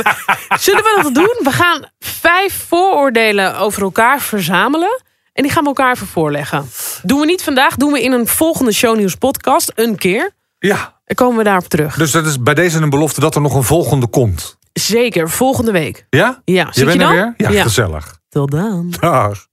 [0.60, 1.36] Zullen we dat doen?
[1.40, 5.02] We gaan vijf vooroordelen over elkaar verzamelen.
[5.40, 6.70] En die gaan we elkaar even voorleggen.
[7.04, 9.72] Doen we niet vandaag, doen we in een volgende shownieuws podcast.
[9.76, 10.32] Een keer.
[10.60, 11.00] Ja.
[11.06, 11.96] En komen we daarop terug.
[11.96, 14.58] Dus dat is bij deze een belofte dat er nog een volgende komt.
[14.74, 16.06] Zeker, volgende week.
[16.10, 16.42] Ja?
[16.46, 16.66] Ja.
[16.66, 17.16] Je Zit bent je er dan?
[17.16, 17.34] weer?
[17.38, 17.62] Ja, Ja.
[17.64, 18.18] gezellig.
[18.30, 18.94] Tot dan.
[19.00, 19.46] Dag.